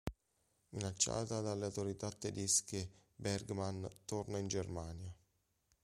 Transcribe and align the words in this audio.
Minacciata 0.69 1.41
dalle 1.41 1.65
autorità 1.65 2.09
tedesche, 2.09 2.89
Bergmann 3.15 3.85
torna 4.03 4.39
in 4.39 4.47
Germania. 4.47 5.13